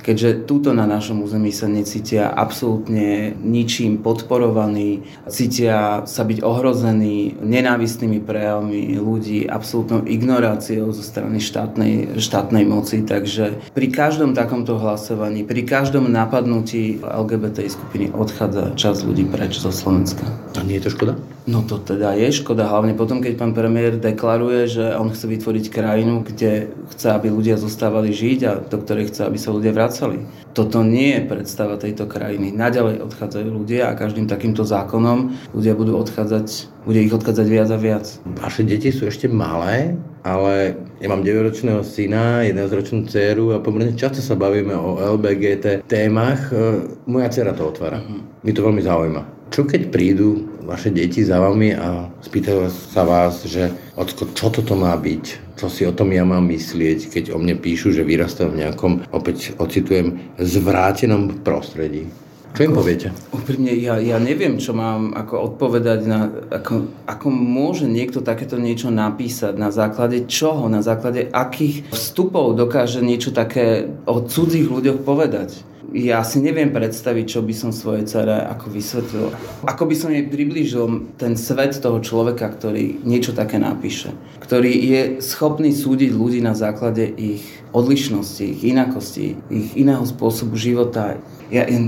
[0.07, 8.23] keďže túto na našom území sa necítia absolútne ničím podporovaní, cítia sa byť ohrození nenávistnými
[8.23, 15.67] prejavmi ľudí, absolútnou ignoráciou zo strany štátnej, štátnej moci, takže pri každom takomto hlasovaní, pri
[15.67, 20.23] každom napadnutí LGBT skupiny odchádza čas ľudí preč zo Slovenska.
[20.55, 21.36] A nie je to škoda?
[21.47, 25.65] No to teda je škoda, hlavne potom, keď pán premiér deklaruje, že on chce vytvoriť
[25.71, 30.27] krajinu, kde chce, aby ľudia zostávali žiť a do ktorej chce, aby sa ľudia vracali.
[30.51, 32.51] Toto nie je predstava tejto krajiny.
[32.51, 37.79] Naďalej odchádzajú ľudia a každým takýmto zákonom ľudia budú odchádzať, bude ich odchádzať viac a
[37.79, 38.05] viac.
[38.27, 39.95] Vaše deti sú ešte malé,
[40.27, 46.51] ale ja mám 9-ročného syna, 11-ročnú dceru a pomerne často sa bavíme o LBGT témach.
[46.51, 48.03] E, moja dcera to otvára.
[48.03, 48.19] Uh-huh.
[48.43, 49.36] Mi to veľmi zaujíma.
[49.47, 54.75] Čo keď prídu vaše deti za vami a spýtajú sa vás, že ocko, čo toto
[54.75, 55.55] má byť?
[55.55, 59.07] Čo si o tom ja mám myslieť, keď o mne píšu, že vyrastam v nejakom,
[59.09, 62.11] opäť ocitujem, zvrátenom prostredí?
[62.57, 63.13] Čo im poviete?
[63.29, 66.25] Úprimne, ja, ja neviem, čo mám ako odpovedať na...
[66.49, 73.05] Ako, ako môže niekto takéto niečo napísať, na základe čoho, na základe akých vstupov dokáže
[73.05, 78.43] niečo také o cudzích ľuďoch povedať ja si neviem predstaviť, čo by som svojej cere
[78.43, 79.31] ako vysvetlil.
[79.63, 84.11] Ako by som jej priblížil ten svet toho človeka, ktorý niečo také napíše.
[84.43, 91.15] Ktorý je schopný súdiť ľudí na základe ich odlišnosti, ich inakosti, ich iného spôsobu života.
[91.47, 91.79] Ja, ja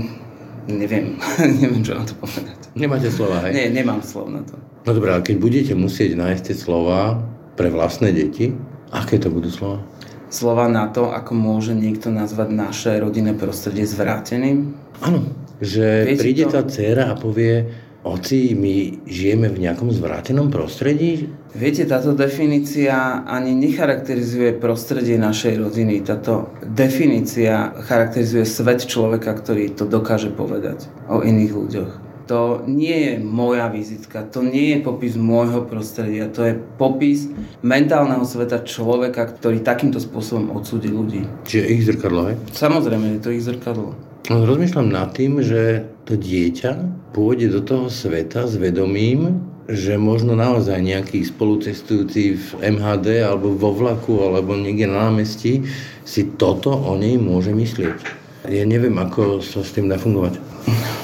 [0.68, 1.20] neviem,
[1.60, 2.72] neviem, čo na to povedať.
[2.72, 3.52] Nemáte slova, hej?
[3.52, 4.56] Nie, nemám slov na to.
[4.88, 7.20] No dobré, ale keď budete musieť nájsť tie slova
[7.58, 8.56] pre vlastné deti,
[8.88, 9.84] aké to budú slova?
[10.30, 14.72] Slova na to, ako môže niekto nazvať naše rodinné prostredie zvráteným?
[15.02, 15.26] Áno,
[15.58, 16.52] že Viete príde to?
[16.56, 17.66] tá dcera a povie,
[18.06, 21.28] oci, my žijeme v nejakom zvrátenom prostredí?
[21.50, 26.00] Viete, táto definícia ani necharakterizuje prostredie našej rodiny.
[26.06, 32.09] Táto definícia charakterizuje svet človeka, ktorý to dokáže povedať o iných ľuďoch.
[32.30, 37.26] To nie je moja vizitka, to nie je popis môjho prostredia, to je popis
[37.66, 41.26] mentálneho sveta človeka, ktorý takýmto spôsobom odsúdi ľudí.
[41.42, 42.38] Čiže ich zrkadlo, hej?
[42.54, 43.98] Samozrejme, je to ich zrkadlo.
[44.30, 46.78] No, rozmýšľam nad tým, že to dieťa
[47.10, 53.74] pôjde do toho sveta s vedomím, že možno naozaj nejaký spolucestujúci v MHD alebo vo
[53.74, 55.66] vlaku alebo niekde na námestí
[56.06, 57.98] si toto o nej môže myslieť.
[58.46, 60.38] Ja neviem, ako sa s tým dá fungovať.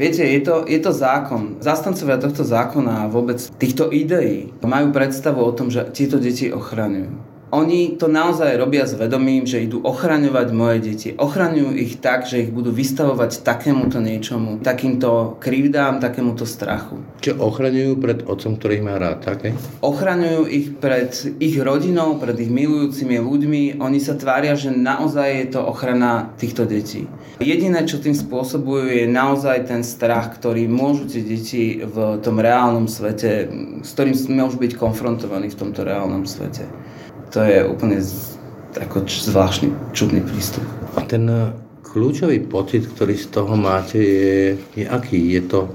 [0.00, 1.60] Viete, je to, je to zákon.
[1.60, 7.29] Zastancovia tohto zákona a vôbec týchto ideí majú predstavu o tom, že tieto deti ochraňujú.
[7.50, 11.08] Oni to naozaj robia s vedomím, že idú ochraňovať moje deti.
[11.18, 17.02] Ochraňujú ich tak, že ich budú vystavovať takémuto niečomu, takýmto krivdám, takémuto strachu.
[17.18, 19.50] Čiže ochraňujú pred otcom, ktorý ich má rád, také?
[19.82, 21.10] Ochraňujú ich pred
[21.42, 23.82] ich rodinou, pred ich milujúcimi ľuďmi.
[23.82, 27.10] Oni sa tvária, že naozaj je to ochrana týchto detí.
[27.42, 32.86] Jediné, čo tým spôsobujú, je naozaj ten strach, ktorý môžu tie deti v tom reálnom
[32.86, 33.50] svete,
[33.82, 36.70] s ktorým môžu byť konfrontovaní v tomto reálnom svete
[37.30, 38.36] to je úplne z,
[38.74, 40.66] ako zvláštny, čudný prístup.
[40.98, 41.54] A ten e,
[41.86, 45.18] kľúčový pocit, ktorý z toho máte, je, je aký?
[45.38, 45.70] Je to,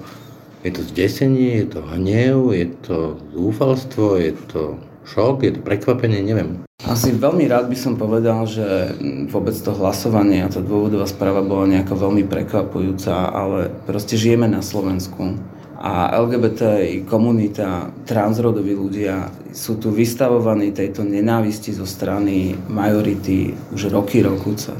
[0.67, 4.75] je to zdesenie, je to hnev, je to zúfalstvo, je to
[5.07, 6.67] šok, je to prekvapenie, neviem.
[6.85, 8.93] Asi veľmi rád by som povedal, že
[9.31, 14.59] vôbec to hlasovanie a tá dôvodová správa bola nejaká veľmi prekvapujúca, ale proste žijeme na
[14.59, 15.39] Slovensku
[15.75, 24.23] a LGBT komunita, transrodoví ľudia sú tu vystavovaní tejto nenávisti zo strany majority už roky,
[24.23, 24.71] rokuce.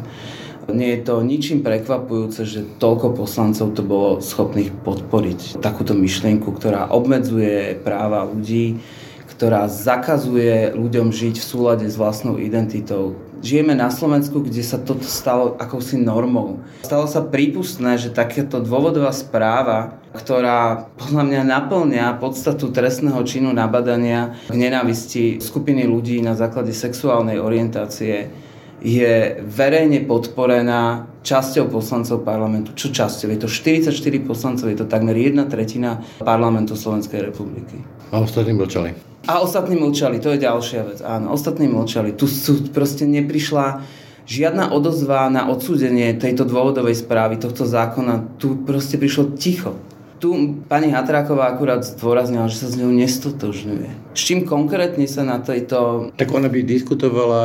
[0.66, 5.62] Nie je to ničím prekvapujúce, že toľko poslancov to bolo schopných podporiť.
[5.62, 8.82] Takúto myšlienku, ktorá obmedzuje práva ľudí,
[9.36, 13.20] ktorá zakazuje ľuďom žiť v súlade s vlastnou identitou.
[13.44, 16.64] Žijeme na Slovensku, kde sa toto stalo akousi normou.
[16.84, 24.38] Stalo sa prípustné, že takéto dôvodová správa, ktorá podľa mňa naplňa podstatu trestného činu nabadania
[24.48, 28.32] k nenávisti skupiny ľudí na základe sexuálnej orientácie,
[28.86, 32.76] je verejne podporená časťou poslancov parlamentu.
[32.78, 33.34] Čo časťou?
[33.34, 33.90] Je to 44
[34.22, 37.82] poslancov, je to takmer jedna tretina parlamentu Slovenskej republiky.
[38.14, 39.15] A ostatní mlčali.
[39.26, 41.00] A ostatní mlčali, to je ďalšia vec.
[41.02, 42.14] Áno, ostatní mlčali.
[42.14, 43.82] Tu sú, proste neprišla
[44.30, 48.38] žiadna odozva na odsúdenie tejto dôvodovej správy, tohto zákona.
[48.38, 49.74] Tu proste prišlo ticho
[50.20, 54.16] tu pani Hatráková akurát zdôraznila, že sa s ňou nestotožňuje.
[54.16, 56.10] S čím konkrétne sa na tejto...
[56.16, 57.44] Tak ona by diskutovala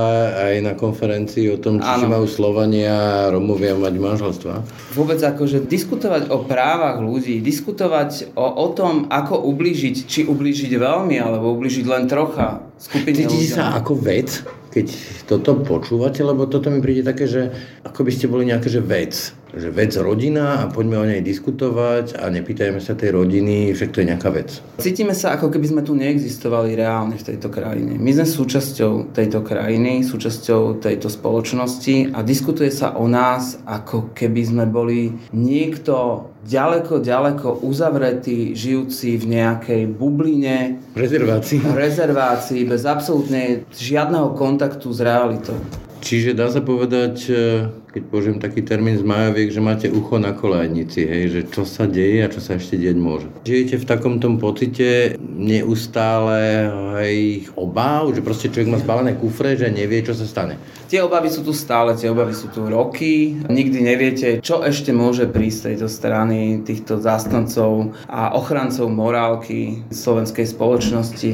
[0.51, 4.55] aj na konferencii o tom, či majú Slovania a Romovia mať manželstva.
[4.95, 11.19] Vôbec akože diskutovať o právach ľudí, diskutovať o, o tom, ako ublížiť, či ublížiť veľmi,
[11.19, 14.87] alebo ublížiť len trocha skupine Cítite sa ako vec, keď
[15.27, 17.51] toto počúvate, lebo toto mi príde také, že
[17.83, 22.19] ako by ste boli nejaké, že vec že vec rodina a poďme o nej diskutovať
[22.19, 24.63] a nepýtajme sa tej rodiny, však to je nejaká vec.
[24.79, 27.99] Cítime sa, ako keby sme tu neexistovali reálne v tejto krajine.
[27.99, 34.43] My sme súčasťou tejto krajiny, súčasťou tejto spoločnosti a diskutuje sa o nás, ako keby
[34.47, 40.81] sme boli niekto ďaleko, ďaleko uzavretý, žijúci v nejakej bubline.
[40.97, 41.61] Rezervácii.
[41.61, 45.59] Rezervácii, bez absolútne žiadneho kontaktu s realitou.
[46.01, 47.35] Čiže dá sa povedať, e,
[47.91, 51.91] keď použijem taký termín z Majoviek, že máte ucho na kolajnici, hej, že čo sa
[51.91, 53.27] deje a čo sa ešte deť môže.
[53.43, 56.71] Žijete v takom tom pocite neustále
[57.03, 60.55] hej, obáv, že proste človek má zbalené kufre, že nevie, čo sa stane.
[60.91, 63.39] Tie obavy sú tu stále, tie obavy sú tu roky.
[63.47, 71.31] Nikdy neviete, čo ešte môže prísť tejto strany týchto zástancov a ochrancov morálky slovenskej spoločnosti.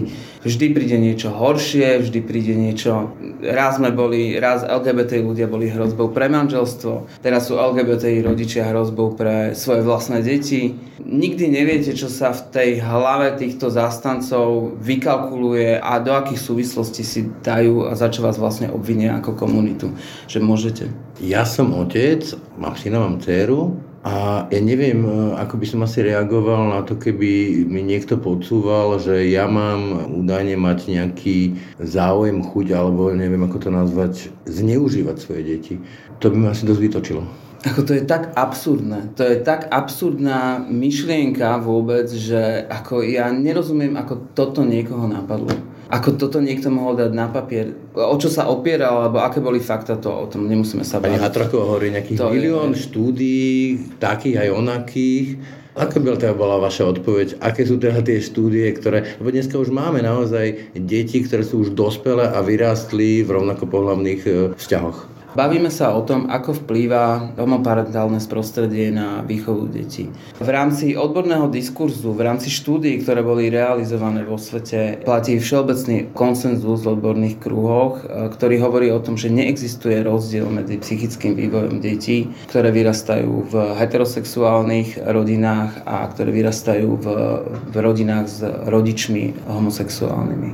[0.47, 3.17] Vždy príde niečo horšie, vždy príde niečo...
[3.43, 9.19] Raz sme boli, raz LGBT ľudia boli hrozbou pre manželstvo, teraz sú LGBT rodičia hrozbou
[9.19, 10.79] pre svoje vlastné deti.
[11.03, 17.27] Nikdy neviete, čo sa v tej hlave týchto zastancov vykalkuluje a do akých súvislostí si
[17.43, 19.91] dajú a za čo vás vlastne obvinia ako komunitu,
[20.31, 20.87] že môžete.
[21.19, 22.23] Ja som otec,
[22.55, 23.75] mám syna, mám dceru
[24.07, 29.03] a ja neviem, e, ako by som asi reagoval na to, keby mi niekto podsúval,
[29.03, 35.43] že ja mám údajne mať nejaký záujem, chuť, alebo neviem, ako to nazvať, zneužívať svoje
[35.43, 35.75] deti.
[36.23, 37.23] To by ma asi dosť vytočilo.
[37.67, 39.11] Ako to je tak absurdné.
[39.19, 45.51] To je tak absurdná myšlienka vôbec, že ako ja nerozumiem, ako toto niekoho napadlo.
[45.87, 49.95] Ako toto niekto mohol dať na papier, o čo sa opieral, alebo aké boli fakta,
[49.95, 51.15] to o tom nemusíme sa baviť.
[51.15, 52.83] Pani Hatraková hovorí nejakých to milión je...
[52.91, 53.55] štúdií,
[54.03, 55.29] takých aj onakých.
[55.77, 57.37] Aká by teda bola vaša odpoveď?
[57.45, 59.21] Aké sú teda tie štúdie, ktoré...
[59.21, 64.21] Lebo dneska už máme naozaj deti, ktoré sú už dospelé a vyrástli v rovnako pohľavných
[64.25, 65.16] e, vzťahoch.
[65.37, 70.09] Bavíme sa o tom, ako vplýva homoparentálne prostredie na výchovu detí.
[70.41, 76.89] V rámci odborného diskurzu, v rámci štúdií, ktoré boli realizované vo svete, platí všeobecný konsenzus
[76.89, 82.33] v odborných kruhoch, e, ktorý hovorí o tom, že neexistuje rozdiel medzi psychickým vývojom detí,
[82.49, 87.07] ktoré vyrastajú v heterosexuálnych rodinách a ktoré vyrastajú v,
[87.45, 88.41] v rodinách s
[88.73, 90.51] rodičmi homosexuálnymi.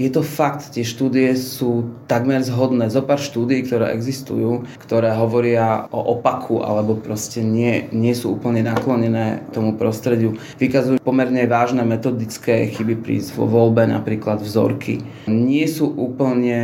[0.00, 2.88] Je to fakt, tie štúdie sú takmer zhodné.
[2.88, 4.11] Zopár štúdií, ktoré existujú,
[4.84, 11.48] ktoré hovoria o opaku alebo proste nie, nie sú úplne naklonené tomu prostrediu, vykazujú pomerne
[11.48, 15.00] vážne metodické chyby pri vo voľbe napríklad vzorky.
[15.26, 16.58] Nie sú úplne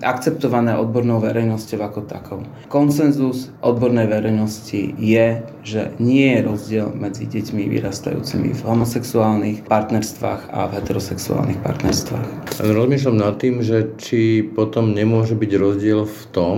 [0.00, 2.40] akceptované odbornou verejnosťou ako takou.
[2.70, 10.70] Konsenzus odbornej verejnosti je, že nie je rozdiel medzi deťmi vyrastajúcimi v homosexuálnych partnerstvách a
[10.70, 12.60] v heterosexuálnych partnerstvách.
[12.60, 16.56] Rozmýšľam nad tým, že či potom nemôže byť rozdiel v tom,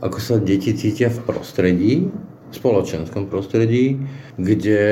[0.00, 1.92] ako sa deti cítia v prostredí,
[2.46, 3.98] v spoločenskom prostredí,
[4.38, 4.82] kde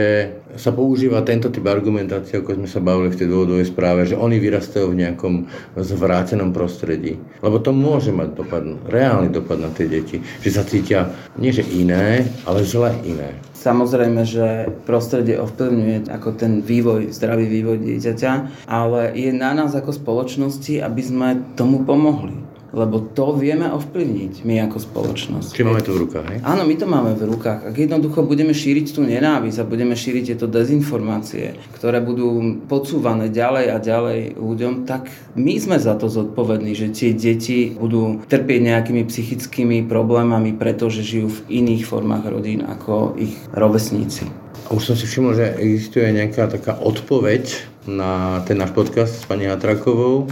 [0.59, 4.43] sa používa tento typ argumentácie, ako sme sa bavili v tej dôvodovej správe, že oni
[4.43, 5.35] vyrastajú v nejakom
[5.79, 7.21] zvrátenom prostredí.
[7.45, 11.63] Lebo to môže mať dopad, reálny dopad na tie deti, že sa cítia nie že
[11.63, 13.39] iné, ale zle iné.
[13.55, 19.95] Samozrejme, že prostredie ovplyvňuje ako ten vývoj, zdravý vývoj dieťaťa, ale je na nás ako
[19.95, 25.55] spoločnosti, aby sme tomu pomohli lebo to vieme ovplyvniť my ako spoločnosť.
[25.55, 26.39] Či máme to v rukách, hej?
[26.43, 27.71] Áno, my to máme v rukách.
[27.71, 33.67] Ak jednoducho budeme šíriť tú nenávisť a budeme šíriť tieto dezinformácie, ktoré budú podsúvané ďalej
[33.71, 35.09] a ďalej ľuďom, tak
[35.39, 41.31] my sme za to zodpovední, že tie deti budú trpieť nejakými psychickými problémami, pretože žijú
[41.31, 44.27] v iných formách rodín ako ich rovesníci.
[44.73, 49.45] Už som si všimol, že existuje nejaká taká odpoveď na ten náš podcast s pani
[49.45, 50.25] Hatrakovou.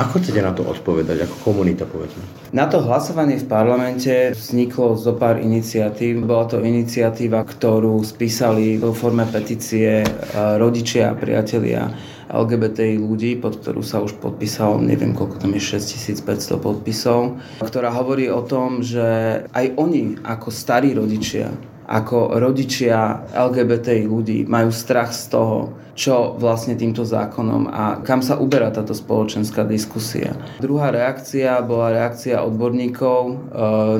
[0.00, 2.24] Ako chcete na to odpovedať, ako komunita povedzme?
[2.56, 6.24] Na to hlasovanie v parlamente vzniklo zo pár iniciatív.
[6.24, 10.00] Bola to iniciatíva, ktorú spísali vo forme petície
[10.32, 11.92] rodičia a priatelia
[12.32, 18.32] LGBTI ľudí, pod ktorú sa už podpísalo, neviem koľko tam je, 6500 podpisov, ktorá hovorí
[18.32, 19.04] o tom, že
[19.52, 21.52] aj oni ako starí rodičia
[21.90, 28.38] ako rodičia LGBTI ľudí majú strach z toho, čo vlastne týmto zákonom a kam sa
[28.38, 30.38] uberá táto spoločenská diskusia.
[30.62, 33.34] Druhá reakcia bola reakcia odborníkov e,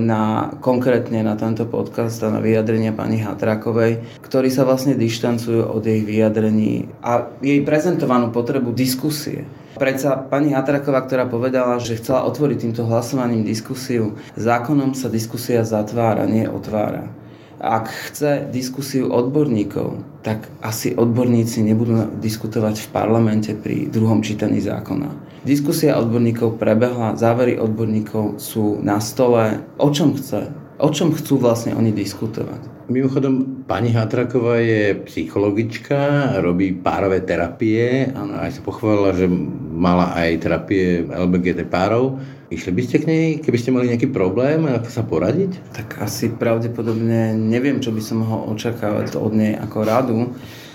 [0.00, 5.82] na, konkrétne na tento podcast a na vyjadrenia pani Hatrakovej, ktorí sa vlastne dištancujú od
[5.82, 9.44] jej vyjadrení a jej prezentovanú potrebu diskusie.
[9.76, 16.24] Predsa pani Hatraková, ktorá povedala, že chcela otvoriť týmto hlasovaním diskusiu, zákonom sa diskusia zatvára,
[16.24, 17.19] nie otvára.
[17.60, 25.12] Ak chce diskusiu odborníkov, tak asi odborníci nebudú diskutovať v parlamente pri druhom čítaní zákona.
[25.44, 29.60] Diskusia odborníkov prebehla, závery odborníkov sú na stole.
[29.76, 30.48] O čom chce?
[30.80, 32.88] O čom chcú vlastne oni diskutovať?
[32.88, 39.28] Mimochodom, pani Hatraková je psychologička, robí párové terapie a aj sa pochválila, že
[39.76, 42.16] mala aj terapie LBGT párov.
[42.50, 45.70] Išli by ste k nej, keby ste mali nejaký problém, ako sa poradiť?
[45.70, 50.18] Tak asi pravdepodobne neviem, čo by som mohol očakávať od nej ako radu.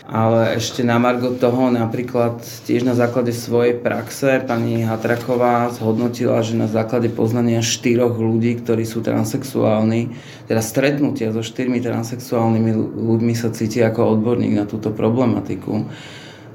[0.07, 6.55] Ale ešte na margo toho napríklad tiež na základe svojej praxe pani Hatraková zhodnotila, že
[6.55, 10.15] na základe poznania štyroch ľudí, ktorí sú transexuálni,
[10.47, 15.91] teda stretnutia so štyrmi transexuálnymi ľuďmi sa cíti ako odborník na túto problematiku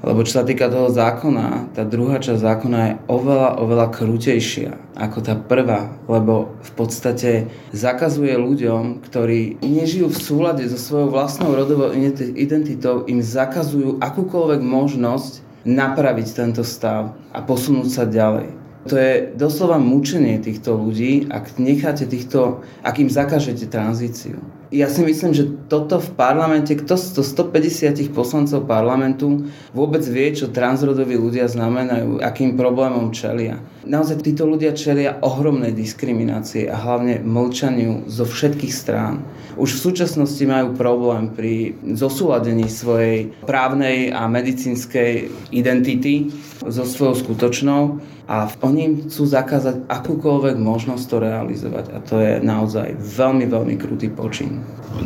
[0.01, 5.17] lebo čo sa týka toho zákona, tá druhá časť zákona je oveľa, oveľa krutejšia ako
[5.21, 7.31] tá prvá, lebo v podstate
[7.69, 11.93] zakazuje ľuďom, ktorí nežijú v súlade so svojou vlastnou rodovou
[12.33, 18.57] identitou, im zakazujú akúkoľvek možnosť napraviť tento stav a posunúť sa ďalej.
[18.89, 24.41] To je doslova mučenie týchto ľudí, ak necháte týchto, ak im zakážete tranzíciu.
[24.71, 30.47] Ja si myslím, že toto v parlamente, kto z 150 poslancov parlamentu vôbec vie, čo
[30.47, 33.59] transrodoví ľudia znamenajú, akým problémom čelia.
[33.83, 39.27] Naozaj títo ľudia čelia ohromnej diskriminácie a hlavne mlčaniu zo všetkých strán.
[39.59, 46.31] Už v súčasnosti majú problém pri zosúladení svojej právnej a medicínskej identity
[46.63, 47.99] so svojou skutočnou
[48.31, 53.75] a oni im chcú zakázať akúkoľvek možnosť to realizovať a to je naozaj veľmi, veľmi
[53.75, 54.60] krutý počin.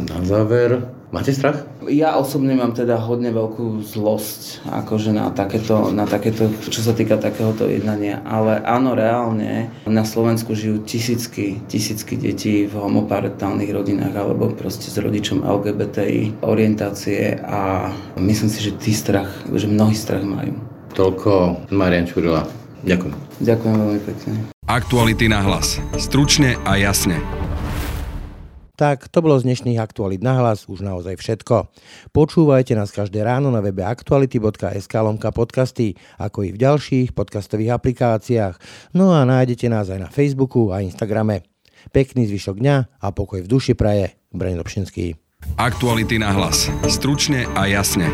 [0.10, 0.82] Na záver,
[1.14, 1.64] máte strach?
[1.86, 7.22] Ja osobne mám teda hodne veľkú zlosť akože na takéto, na takéto, čo sa týka
[7.22, 14.49] takéhoto jednania, ale áno, reálne na Slovensku žijú tisícky, tisícky detí v homoparetálnych rodinách alebo
[14.58, 20.58] proste s rodičom LGBTI orientácie a myslím si, že tí strach, že mnohí strach majú.
[20.97, 22.47] Toľko Marian Čurila.
[22.86, 23.16] Ďakujem.
[23.41, 24.32] Ďakujem veľmi pekne.
[24.66, 25.78] Aktuality na hlas.
[25.99, 27.45] Stručne a jasne.
[28.76, 31.72] Tak, to bolo z dnešných aktualit na hlas už naozaj všetko.
[32.12, 38.60] Počúvajte nás každé ráno na webe aktuality.sk lomka podcasty, ako i v ďalších podcastových aplikáciách.
[38.92, 41.48] No a nájdete nás aj na Facebooku a Instagrame.
[41.96, 44.20] Pekný zvyšok dňa a pokoj v duši praje.
[44.36, 45.16] Braň Dobšinský.
[45.56, 46.68] Aktuality na hlas.
[46.92, 48.12] Stručne a jasne.